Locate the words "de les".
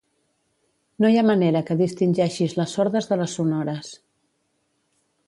3.13-3.37